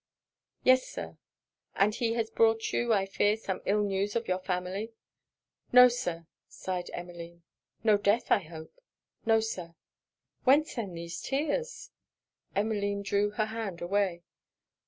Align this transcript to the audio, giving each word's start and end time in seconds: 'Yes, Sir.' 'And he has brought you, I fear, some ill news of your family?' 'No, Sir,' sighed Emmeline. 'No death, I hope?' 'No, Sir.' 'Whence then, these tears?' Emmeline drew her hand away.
'Yes, 0.63 0.83
Sir.' 0.87 1.19
'And 1.75 1.93
he 1.93 2.13
has 2.13 2.31
brought 2.31 2.73
you, 2.73 2.91
I 2.91 3.05
fear, 3.05 3.37
some 3.37 3.61
ill 3.67 3.83
news 3.83 4.15
of 4.15 4.27
your 4.27 4.39
family?' 4.39 4.93
'No, 5.71 5.89
Sir,' 5.89 6.25
sighed 6.49 6.89
Emmeline. 6.91 7.43
'No 7.83 7.97
death, 7.99 8.31
I 8.31 8.39
hope?' 8.39 8.81
'No, 9.27 9.39
Sir.' 9.41 9.75
'Whence 10.43 10.73
then, 10.73 10.95
these 10.95 11.21
tears?' 11.21 11.91
Emmeline 12.55 13.03
drew 13.03 13.29
her 13.29 13.45
hand 13.45 13.79
away. 13.79 14.23